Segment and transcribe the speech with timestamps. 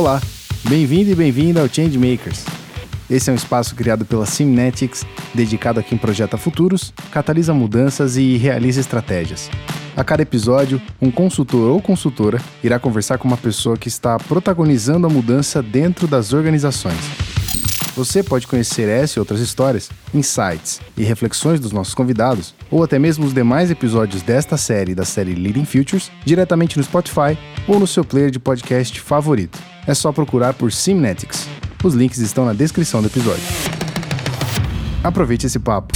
[0.00, 0.18] Olá,
[0.66, 2.46] bem-vindo e bem-vinda ao Changemakers.
[3.10, 8.38] Esse é um espaço criado pela Simnetics, dedicado a quem projeta futuros, catalisa mudanças e
[8.38, 9.50] realiza estratégias.
[9.94, 15.06] A cada episódio, um consultor ou consultora irá conversar com uma pessoa que está protagonizando
[15.06, 16.96] a mudança dentro das organizações.
[17.94, 22.98] Você pode conhecer essa e outras histórias, insights e reflexões dos nossos convidados, ou até
[22.98, 27.36] mesmo os demais episódios desta série da série Leading Futures, diretamente no Spotify
[27.68, 29.69] ou no seu player de podcast favorito.
[29.86, 31.48] É só procurar por Simnetics.
[31.82, 33.42] Os links estão na descrição do episódio.
[35.02, 35.94] Aproveite esse papo.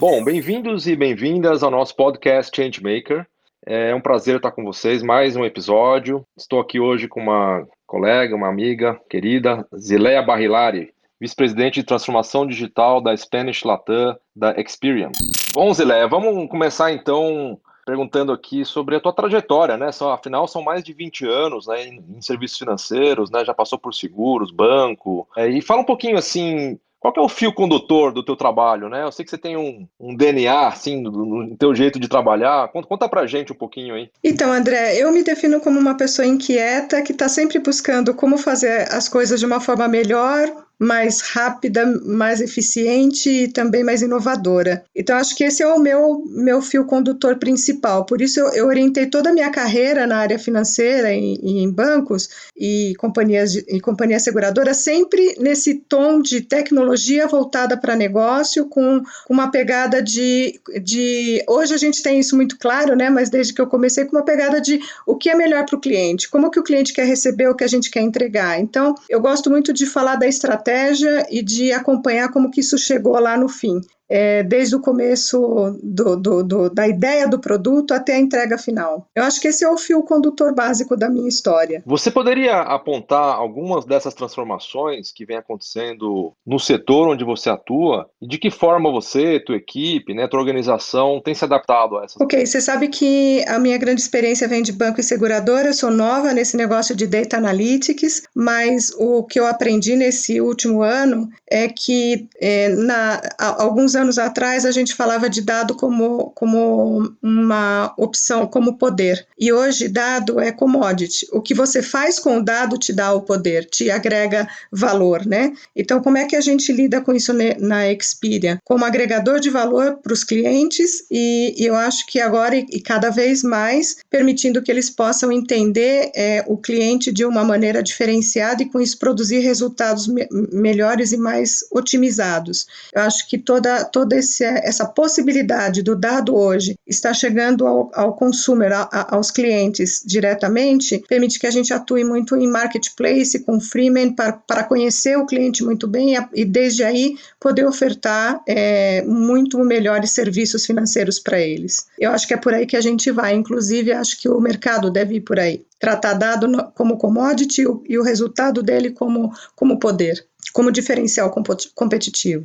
[0.00, 3.26] Bom, bem-vindos e bem-vindas ao nosso podcast Changemaker.
[3.66, 6.24] É um prazer estar com vocês, mais um episódio.
[6.36, 13.00] Estou aqui hoje com uma colega, uma amiga querida, Zileia Barrilari, vice-presidente de transformação digital
[13.00, 15.10] da Spanish Latam da Experian.
[15.52, 19.92] Bom, Zileia, vamos começar então perguntando aqui sobre a tua trajetória, né?
[19.92, 23.44] Só, afinal, são mais de 20 anos né, em, em serviços financeiros, né?
[23.44, 25.28] Já passou por seguros, banco.
[25.36, 26.78] É, e fala um pouquinho assim.
[26.98, 29.02] Qual é o fio condutor do teu trabalho, né?
[29.02, 31.10] Eu sei que você tem um, um DNA, assim, no,
[31.44, 32.66] no teu jeito de trabalhar.
[32.68, 34.08] Conta, conta pra gente um pouquinho aí.
[34.24, 38.90] Então, André, eu me defino como uma pessoa inquieta que está sempre buscando como fazer
[38.90, 44.84] as coisas de uma forma melhor, mais rápida, mais eficiente e também mais inovadora.
[44.94, 48.04] Então, acho que esse é o meu, meu fio condutor principal.
[48.04, 51.70] Por isso, eu, eu orientei toda a minha carreira na área financeira e, e em
[51.70, 58.66] bancos e companhias, de, e companhias seguradoras sempre nesse tom de tecnologia voltada para negócio,
[58.66, 61.42] com, uma pegada de, de.
[61.48, 63.08] Hoje a gente tem isso muito claro, né?
[63.10, 65.80] Mas desde que eu comecei, com uma pegada de o que é melhor para o
[65.80, 68.58] cliente, como que o cliente quer receber o que a gente quer entregar.
[68.58, 72.76] Então, eu gosto muito de falar da estratégia estratégia e de acompanhar como que isso
[72.76, 77.92] chegou lá no fim é, desde o começo do, do, do, da ideia do produto
[77.92, 79.08] até a entrega final.
[79.14, 81.82] Eu acho que esse é o fio condutor básico da minha história.
[81.86, 88.26] Você poderia apontar algumas dessas transformações que vem acontecendo no setor onde você atua e
[88.26, 92.20] de que forma você, tua equipe, né, tua organização tem se adaptado a essas?
[92.20, 95.68] Ok, você sabe que a minha grande experiência vem de banco e seguradora.
[95.68, 100.82] Eu sou nova nesse negócio de data analytics, mas o que eu aprendi nesse último
[100.82, 107.14] ano é que é, na, alguns anos atrás a gente falava de dado como, como
[107.22, 109.24] uma opção, como poder.
[109.38, 111.28] E hoje dado é commodity.
[111.32, 115.52] O que você faz com o dado te dá o poder, te agrega valor, né?
[115.76, 118.58] Então, como é que a gente lida com isso na Expedia?
[118.64, 123.10] Como agregador de valor para os clientes e, e, eu acho que agora e, cada
[123.10, 128.68] vez mais permitindo que eles possam entender é, o cliente de uma maneira diferenciada e
[128.68, 130.26] com isso produzir resultados me
[130.74, 132.66] melhores e mais otimizados.
[132.92, 138.72] Eu acho que toda toda essa possibilidade do dado hoje está chegando ao, ao consumer,
[138.72, 144.12] a, a, aos clientes diretamente, permite que a gente atue muito em marketplace, com freemium,
[144.12, 149.58] para, para conhecer o cliente muito bem e, e desde aí poder ofertar é, muito
[149.64, 151.86] melhores serviços financeiros para eles.
[151.98, 154.90] Eu acho que é por aí que a gente vai, inclusive acho que o mercado
[154.90, 155.64] deve ir por aí.
[155.78, 161.32] Tratar dado como commodity e o resultado dele como, como poder como diferencial
[161.74, 162.44] competitivo.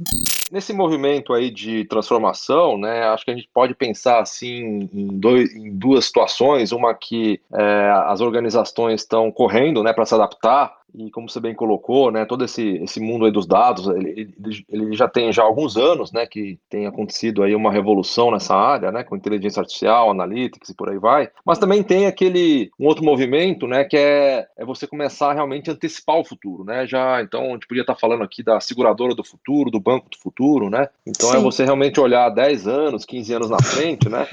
[0.51, 5.53] Nesse movimento aí de transformação, né, acho que a gente pode pensar assim em, dois,
[5.55, 11.11] em duas situações, uma que é, as organizações estão correndo, né, para se adaptar e
[11.11, 14.33] como você bem colocou, né, todo esse, esse mundo aí dos dados, ele,
[14.69, 18.91] ele, já tem já alguns anos, né, que tem acontecido aí uma revolução nessa área,
[18.91, 23.03] né, com inteligência artificial, analytics e por aí vai, mas também tem aquele, um outro
[23.03, 27.45] movimento, né, que é, é você começar a realmente antecipar o futuro, né, já, então,
[27.45, 30.87] a gente podia estar falando aqui da seguradora do futuro, do banco do futuro, né,
[31.05, 31.39] então é Sim.
[31.39, 34.27] é você realmente olhar 10 anos, 15 anos na frente, né,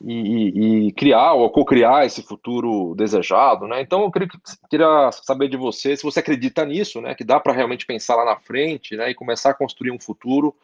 [0.00, 3.80] e, e, criar ou co-criar esse futuro desejado, né?
[3.80, 4.28] Então eu queria,
[4.70, 7.14] queria, saber de você se você acredita nisso, né?
[7.14, 9.10] Que dá para realmente pensar lá na frente, né?
[9.10, 10.54] E começar a construir um futuro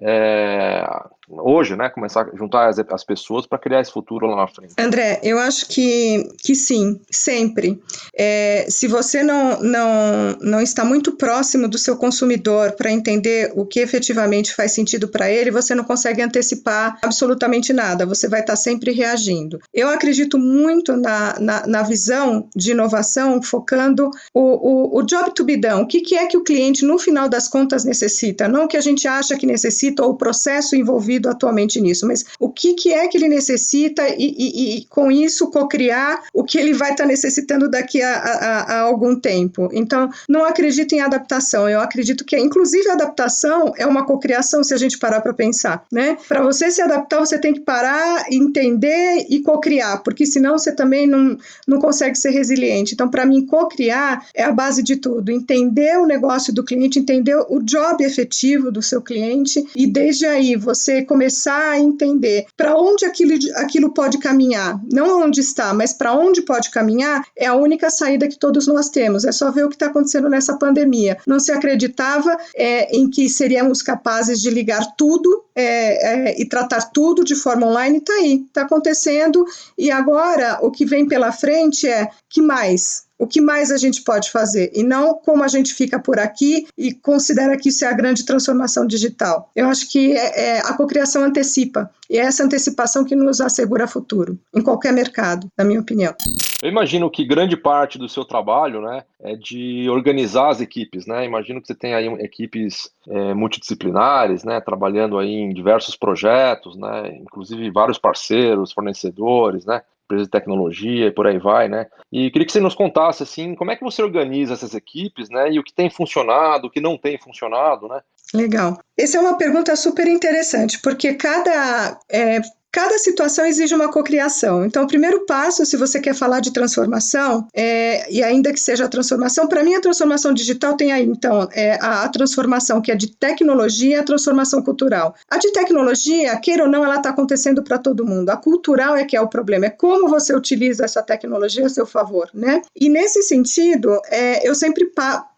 [0.00, 0.84] é,
[1.28, 4.74] hoje, né, começar a juntar as, as pessoas para criar esse futuro lá na frente.
[4.78, 7.80] André, eu acho que, que sim, sempre.
[8.16, 13.64] É, se você não, não, não está muito próximo do seu consumidor para entender o
[13.64, 18.56] que efetivamente faz sentido para ele, você não consegue antecipar absolutamente nada, você vai estar
[18.56, 19.60] sempre reagindo.
[19.72, 25.44] Eu acredito muito na, na, na visão de inovação, focando o, o, o job to
[25.44, 28.64] be done, o que, que é que o cliente, no final das contas, necessita, não
[28.64, 32.24] o que a gente acha que necessita necessita ou o processo envolvido atualmente nisso, mas
[32.38, 36.58] o que, que é que ele necessita e, e, e com isso co-criar o que
[36.58, 39.68] ele vai estar tá necessitando daqui a, a, a, algum tempo.
[39.72, 44.74] Então, não acredito em adaptação, eu acredito que, inclusive, a adaptação é uma cocriação, se
[44.74, 46.16] a gente parar para pensar, né?
[46.28, 51.06] Para você se adaptar, você tem que parar, entender e cocriar, porque senão você também
[51.06, 52.94] não, não consegue ser resiliente.
[52.94, 57.36] Então, para mim, cocriar é a base de tudo, entender o negócio do cliente, entender
[57.48, 63.06] o job efetivo do seu cliente e desde aí você começar a entender para onde
[63.06, 67.88] aquilo, aquilo pode caminhar, não onde está, mas para onde pode caminhar, é a única
[67.88, 69.24] saída que todos nós temos.
[69.24, 71.16] É só ver o que está acontecendo nessa pandemia.
[71.26, 76.90] Não se acreditava é, em que seríamos capazes de ligar tudo é, é, e tratar
[76.90, 79.46] tudo de forma online, está aí, está acontecendo.
[79.78, 83.08] E agora o que vem pela frente é que mais?
[83.20, 86.66] O que mais a gente pode fazer e não como a gente fica por aqui
[86.76, 89.50] e considera que isso é a grande transformação digital.
[89.54, 93.86] Eu acho que é, é, a cocriação antecipa e é essa antecipação que nos assegura
[93.86, 96.14] futuro em qualquer mercado, na minha opinião.
[96.62, 101.24] Eu imagino que grande parte do seu trabalho, né, é de organizar as equipes, né?
[101.24, 107.18] Imagino que você tem aí equipes é, multidisciplinares, né, trabalhando aí em diversos projetos, né,
[107.20, 111.86] inclusive vários parceiros, fornecedores, né, empresas de tecnologia e por aí vai, né?
[112.12, 115.52] E queria que você nos contasse assim, como é que você organiza essas equipes, né?
[115.52, 118.00] E o que tem funcionado, o que não tem funcionado, né?
[118.34, 118.78] Legal.
[118.98, 122.40] Essa é uma pergunta super interessante, porque cada é,
[122.72, 124.64] Cada situação exige uma cocriação.
[124.64, 128.84] Então, o primeiro passo, se você quer falar de transformação, é, e ainda que seja
[128.84, 132.92] a transformação, para mim a transformação digital tem aí, então, é a, a, transformação que
[132.92, 135.14] é de tecnologia e a transformação cultural.
[135.28, 138.30] A de tecnologia, queira ou não, ela está acontecendo para todo mundo.
[138.30, 141.86] A cultural é que é o problema, é como você utiliza essa tecnologia a seu
[141.86, 142.62] favor, né?
[142.76, 144.86] E nesse sentido, é, eu sempre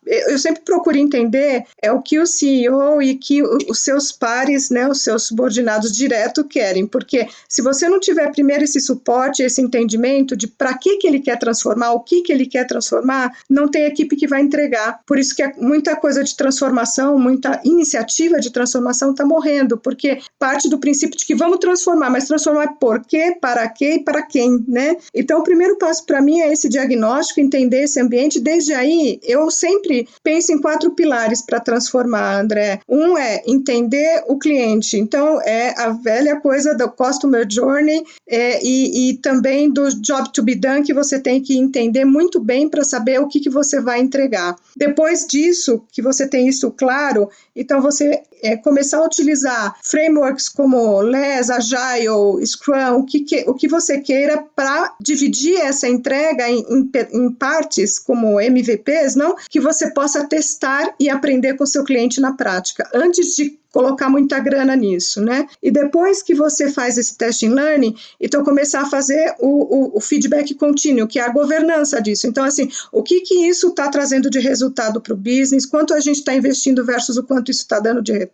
[0.05, 4.89] eu sempre procuro entender é o que o CEO e que os seus pares, né,
[4.89, 10.37] os seus subordinados direto querem, porque se você não tiver primeiro esse suporte, esse entendimento
[10.37, 13.85] de para que que ele quer transformar, o que que ele quer transformar, não tem
[13.85, 15.01] equipe que vai entregar.
[15.07, 20.21] Por isso que é muita coisa de transformação, muita iniciativa de transformação está morrendo, porque
[20.39, 24.23] parte do princípio de que vamos transformar, mas transformar por quê, para quê e para
[24.23, 24.97] quem, né?
[25.15, 28.41] Então o primeiro passo para mim é esse diagnóstico, entender esse ambiente.
[28.41, 29.92] Desde aí eu sempre
[30.23, 32.81] penso em quatro pilares para transformar, André.
[32.89, 39.11] Um é entender o cliente, então é a velha coisa do customer journey é, e,
[39.11, 42.85] e, também do job to be done que você tem que entender muito bem para
[42.85, 44.57] saber o que, que você vai entregar.
[44.77, 51.01] Depois disso, que você tem isso claro, então você é, começar a utilizar frameworks como
[51.01, 56.65] LES, Agile, Scrum, o que, que o que você queira para dividir essa entrega em,
[56.69, 59.37] em, em partes como MVPs, não?
[59.49, 64.39] Que você possa testar e aprender com seu cliente na prática, antes de colocar muita
[64.39, 65.47] grana nisso, né?
[65.63, 70.01] E depois que você faz esse testing learning, então começar a fazer o, o, o
[70.01, 72.27] feedback contínuo, que é a governança disso.
[72.27, 76.01] Então, assim, o que que isso está trazendo de resultado para o business, quanto a
[76.01, 78.32] gente está investindo versus o quanto isso está dando de retorno,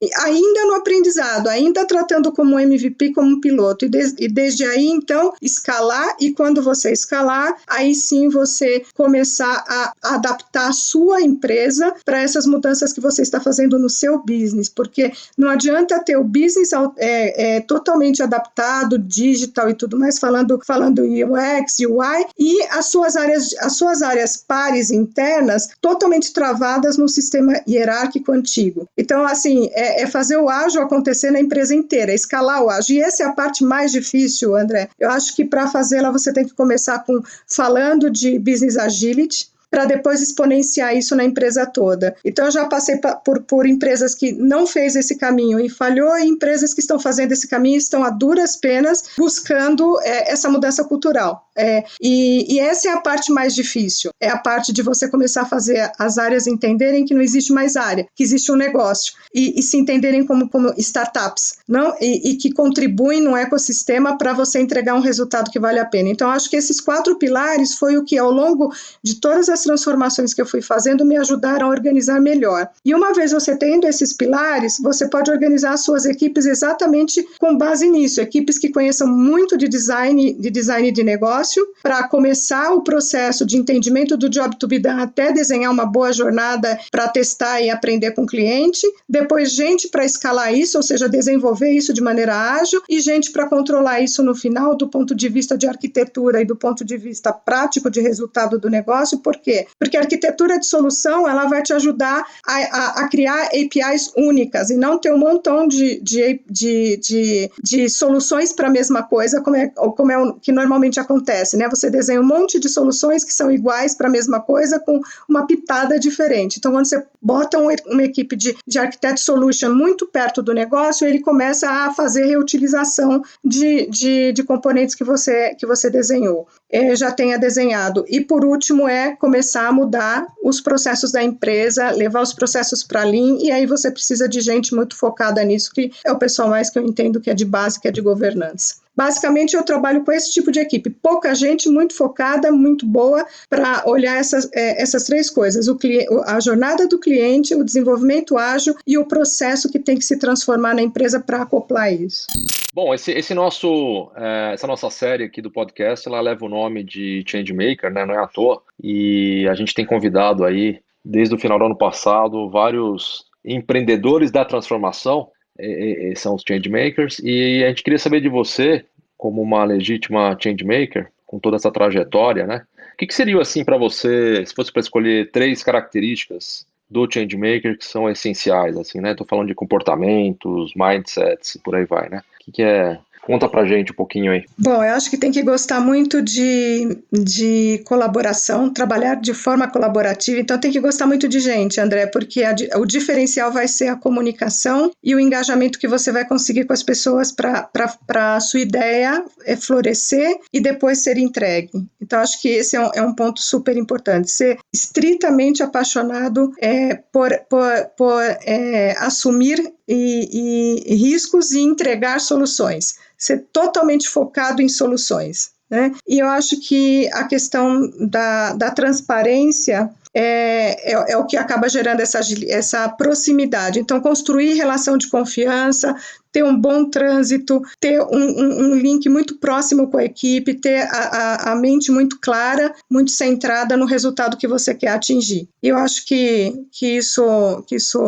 [0.00, 4.64] e ainda no aprendizado, ainda tratando como MVP, como um piloto, e, de, e desde
[4.64, 11.20] aí, então, escalar, e quando você escalar, aí sim você começar a adaptar a sua
[11.22, 16.16] empresa para essas mudanças que você está fazendo no seu business porque não adianta ter
[16.16, 22.62] o business é, é, totalmente adaptado, digital e tudo mais, falando, falando UX, UI, e
[22.70, 28.88] as suas áreas, as suas áreas pares internas totalmente travadas no sistema hierárquico antigo.
[28.96, 32.96] Então, assim, é, é fazer o ágil acontecer na empresa inteira, escalar o ágil.
[32.96, 34.88] E essa é a parte mais difícil, André.
[34.98, 39.86] Eu acho que para fazê-la você tem que começar com falando de business agility, para
[39.86, 42.14] depois exponenciar isso na empresa toda.
[42.22, 46.26] Então, eu já passei por, por empresas que não fez esse caminho e falhou, e
[46.26, 51.48] empresas que estão fazendo esse caminho estão a duras penas buscando é, essa mudança cultural.
[51.56, 55.42] É, e, e, essa é a parte mais difícil, é a parte de você começar
[55.42, 59.58] a fazer as áreas entenderem que não existe mais área, que existe um negócio, e,
[59.58, 61.94] e se entenderem como, como startups, não?
[62.00, 66.08] E, e que contribuem no ecossistema para você entregar um resultado que vale a pena.
[66.08, 70.32] Então, acho que esses quatro pilares foi o que, ao longo de todas as transformações
[70.32, 72.68] que eu fui fazendo, me ajudaram a organizar melhor.
[72.82, 77.58] E uma vez você tendo esses pilares, você pode organizar as suas equipes exatamente com
[77.58, 82.72] base nisso, equipes que conheçam muito de design, de design de negócio negócio, para começar
[82.72, 87.08] o processo de entendimento do job to be done até desenhar uma boa jornada para
[87.08, 91.92] testar e aprender com o cliente, depois gente para escalar isso, ou seja, desenvolver isso
[91.92, 95.66] de maneira ágil e gente para controlar isso no final do ponto de vista de
[95.66, 99.18] arquitetura e do ponto de vista prático de resultado do negócio.
[99.18, 99.66] Por quê?
[99.78, 104.70] Porque a arquitetura de solução ela vai te ajudar a, a, a criar APIs únicas
[104.70, 109.40] e não ter um montão de, de, de, de, de soluções para a mesma coisa,
[109.40, 111.31] como é, como é o que normalmente acontece.
[111.56, 111.68] Né?
[111.68, 115.46] Você desenha um monte de soluções que são iguais para a mesma coisa com uma
[115.46, 116.58] pitada diferente.
[116.58, 121.06] Então, quando você bota um, uma equipe de, de architect solution muito perto do negócio,
[121.06, 126.94] ele começa a fazer reutilização de, de, de componentes que você, que você desenhou, é,
[126.94, 128.04] já tenha desenhado.
[128.08, 133.04] E por último é começar a mudar os processos da empresa, levar os processos para
[133.04, 136.70] Lean, e aí você precisa de gente muito focada nisso, que é o pessoal mais
[136.70, 138.81] que eu entendo que é de base, que é de governança.
[138.94, 143.82] Basicamente, eu trabalho com esse tipo de equipe, pouca gente, muito focada, muito boa para
[143.86, 145.78] olhar essas, é, essas três coisas: o
[146.26, 150.74] a jornada do cliente, o desenvolvimento ágil e o processo que tem que se transformar
[150.74, 152.26] na empresa para acoplar isso.
[152.74, 156.82] Bom, esse, esse nosso, é, essa nossa série aqui do podcast, ela leva o nome
[156.82, 158.06] de Changemaker, né?
[158.06, 158.62] Não é à toa.
[158.82, 164.44] E a gente tem convidado aí, desde o final do ano passado, vários empreendedores da
[164.44, 165.28] transformação
[165.62, 168.84] e, e, são os changemakers, e a gente queria saber de você,
[169.16, 172.66] como uma legítima changemaker, com toda essa trajetória, né?
[172.94, 177.78] O que, que seria assim para você, se fosse para escolher três características do changemaker
[177.78, 179.12] que são essenciais, assim, né?
[179.12, 182.22] Estou falando de comportamentos, mindsets, por aí vai, né?
[182.34, 184.44] O que, que é Conta pra gente um pouquinho aí.
[184.58, 190.40] Bom, eu acho que tem que gostar muito de, de colaboração, trabalhar de forma colaborativa,
[190.40, 193.96] então tem que gostar muito de gente, André, porque a, o diferencial vai ser a
[193.96, 197.70] comunicação e o engajamento que você vai conseguir com as pessoas para
[198.08, 201.70] a sua ideia é florescer e depois ser entregue.
[202.00, 204.30] Então, acho que esse é um, é um ponto super importante.
[204.30, 212.96] Ser estritamente apaixonado é, por, por, por é, assumir e, e, riscos e entregar soluções
[213.22, 215.52] ser totalmente focado em soluções.
[215.70, 215.92] Né?
[216.06, 221.68] E eu acho que a questão da, da transparência é, é, é, o que acaba
[221.68, 223.78] gerando essa, essa proximidade.
[223.78, 225.96] Então, construir relação de confiança,
[226.32, 230.82] ter um bom trânsito, ter um, um, um link muito próximo com a equipe, ter
[230.82, 235.48] a, a, a, mente muito clara, muito centrada no resultado que você quer atingir.
[235.62, 238.00] Eu acho que, que, isso, que isso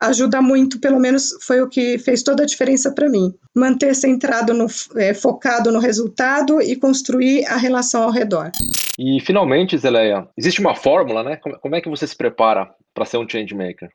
[0.00, 3.32] ajuda muito, pelo menos foi o que fez toda a diferença para mim.
[3.54, 8.50] Manter centrado, no, é, focado no resultado e construir a relação ao redor.
[8.98, 11.36] E finalmente, Zeleia, existe uma fórmula, né?
[11.36, 13.90] Como é que você se prepara para ser um change maker?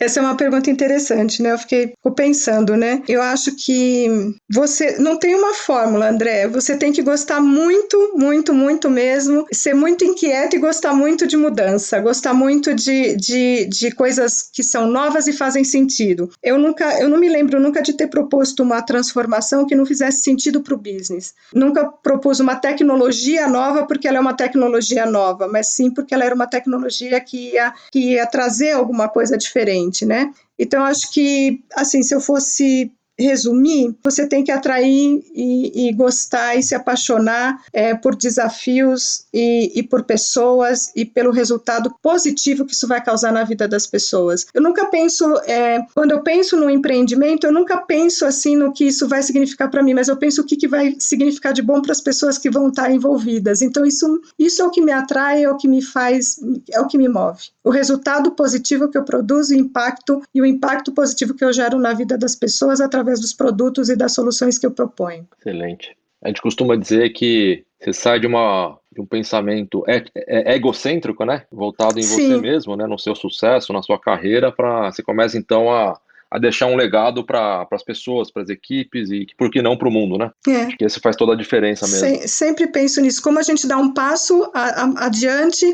[0.00, 1.52] Essa é uma pergunta interessante, né?
[1.52, 3.02] Eu fiquei pensando, né?
[3.08, 4.06] Eu acho que
[4.50, 6.48] você não tem uma fórmula, André.
[6.48, 11.36] Você tem que gostar muito, muito, muito mesmo, ser muito inquieto e gostar muito de
[11.36, 16.30] mudança, gostar muito de, de, de coisas que são novas e fazem sentido.
[16.42, 20.22] Eu nunca, eu não me lembro nunca de ter proposto uma transformação que não fizesse
[20.22, 21.34] sentido para o business.
[21.52, 26.24] Nunca propus uma tecnologia nova porque ela é uma tecnologia nova, mas sim porque ela
[26.24, 30.32] era uma tecnologia que ia, que ia trazer alguma uma coisa diferente, né?
[30.58, 36.56] Então, acho que, assim, se eu fosse resumir, você tem que atrair e, e gostar
[36.56, 42.74] e se apaixonar é, por desafios e, e, por pessoas e pelo resultado positivo que
[42.74, 44.46] isso vai causar na vida das pessoas.
[44.52, 48.84] Eu nunca penso, é, quando eu penso no empreendimento, eu nunca penso assim no que
[48.84, 51.80] isso vai significar para mim, mas eu penso o que, que vai significar de bom
[51.80, 53.62] para as pessoas que vão estar envolvidas.
[53.62, 56.38] Então isso, isso é o que me atrai, é o que me faz,
[56.70, 57.42] é o que me move.
[57.62, 61.78] O resultado positivo que eu produzo, o impacto e o impacto positivo que eu gero
[61.78, 65.28] na vida das pessoas através através dos produtos e das soluções que eu proponho.
[65.38, 65.96] Excelente.
[66.22, 71.24] A gente costuma dizer que você sai de, uma, de um pensamento é, é, egocêntrico,
[71.24, 71.44] né?
[71.52, 72.28] Voltado em Sim.
[72.28, 72.86] você mesmo, né?
[72.86, 76.00] No seu sucesso, na sua carreira, para você começa então a,
[76.34, 79.88] a deixar um legado para as pessoas, para as equipes e, por que não, para
[79.88, 80.32] o mundo, né?
[80.48, 80.64] É.
[80.64, 82.22] Acho que isso faz toda a diferença mesmo.
[82.22, 83.22] Se, sempre penso nisso.
[83.22, 85.64] Como a gente dá um passo a, a, adiante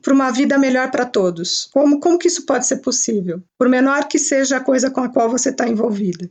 [0.00, 1.68] para uma vida melhor para todos?
[1.70, 3.42] Como, como que isso pode ser possível?
[3.58, 6.30] Por menor que seja a coisa com a qual você está envolvida.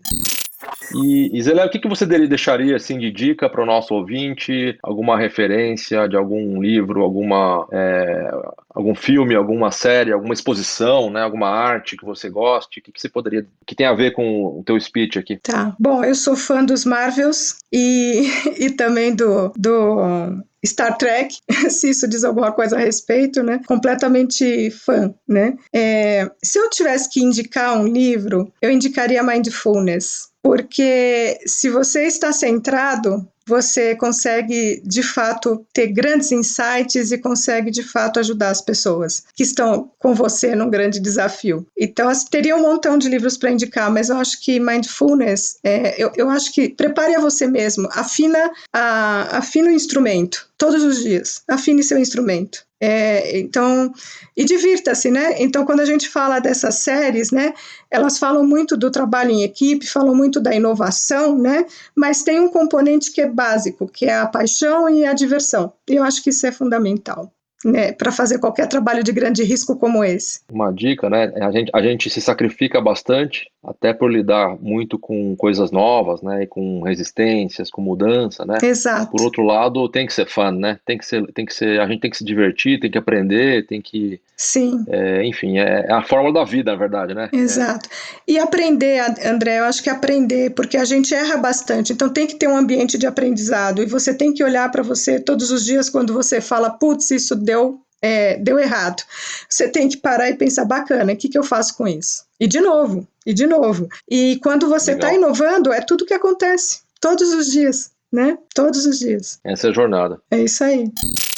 [0.94, 4.78] E, Zelé, o que, que você deixaria assim de dica para o nosso ouvinte?
[4.82, 8.32] Alguma referência de algum livro, alguma, é,
[8.70, 11.22] algum filme, alguma série, alguma exposição, né?
[11.22, 12.80] alguma arte que você goste?
[12.80, 13.46] O que, que você poderia.
[13.66, 15.38] que tem a ver com o teu speech aqui?
[15.38, 15.76] Tá.
[15.80, 21.36] Bom, eu sou fã dos Marvels e, e também do, do Star Trek,
[21.70, 23.62] se isso diz alguma coisa a respeito, né?
[23.68, 25.56] Completamente fã, né?
[25.74, 32.34] É, se eu tivesse que indicar um livro, eu indicaria Mindfulness porque se você está
[32.34, 39.24] centrado, você consegue de fato ter grandes insights e consegue de fato ajudar as pessoas
[39.36, 41.66] que estão com você num grande desafio.
[41.78, 46.02] Então, assim, teria um montão de livros para indicar, mas eu acho que mindfulness, é,
[46.02, 51.04] eu, eu acho que prepare a você mesmo, afina, a, afina o instrumento todos os
[51.04, 52.66] dias, afine seu instrumento.
[52.86, 53.94] É, então,
[54.36, 55.42] e divirta-se, né?
[55.42, 57.54] Então, quando a gente fala dessas séries, né,
[57.90, 61.66] elas falam muito do trabalho em equipe, falam muito da inovação, né?
[61.96, 65.72] Mas tem um componente que é básico, que é a paixão e a diversão.
[65.90, 67.32] E eu acho que isso é fundamental
[67.64, 70.42] né, para fazer qualquer trabalho de grande risco como esse.
[70.52, 71.32] Uma dica, né?
[71.42, 76.44] A gente, a gente se sacrifica bastante, até por lidar muito com coisas novas, né?
[76.44, 78.58] E com resistências, com mudança, né?
[78.62, 79.12] Exato.
[79.12, 80.80] Por outro lado, tem que ser fã, né?
[80.86, 83.66] Tem que ser, tem que ser, a gente tem que se divertir, tem que aprender,
[83.68, 84.20] tem que.
[84.36, 84.84] Sim.
[84.90, 87.30] É, enfim, é, é, a fórmula da vida, na verdade, né?
[87.32, 87.88] Exato.
[88.28, 92.36] E aprender, André, eu acho que aprender, porque a gente erra bastante, então tem que
[92.36, 95.90] ter um ambiente de aprendizado e você tem que olhar para você todos os dias
[95.90, 99.04] quando você fala, putz, isso deu deu, é, deu errado.
[99.48, 102.26] Você tem que parar e pensar, bacana, o que, que eu faço com isso?
[102.40, 103.88] E de novo, e de novo.
[104.10, 108.38] E quando você está inovando, é tudo que acontece, todos os dias, né?
[108.54, 109.40] Todos os dias.
[109.44, 110.20] Essa é a jornada.
[110.32, 110.92] É isso aí.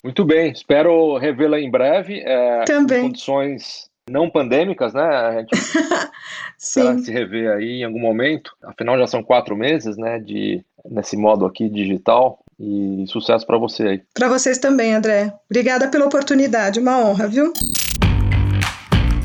[0.04, 2.22] Muito bem, espero revê-la em breve.
[2.22, 3.00] É, Também.
[3.00, 5.04] Em condições não pandêmicas, né?
[5.04, 5.56] A gente
[6.58, 7.00] Sim.
[7.00, 8.56] se rever aí em algum momento.
[8.64, 10.20] Afinal, já são quatro meses, né?
[10.20, 12.40] De, nesse modo aqui digital.
[12.60, 14.02] E sucesso para você aí.
[14.14, 15.34] Para vocês também, André.
[15.50, 17.52] Obrigada pela oportunidade, uma honra, viu?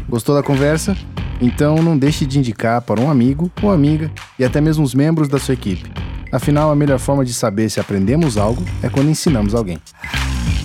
[0.08, 0.96] Gostou da conversa?
[1.40, 5.28] Então não deixe de indicar para um amigo ou amiga e até mesmo os membros
[5.28, 5.90] da sua equipe.
[6.32, 9.78] Afinal, a melhor forma de saber se aprendemos algo é quando ensinamos alguém.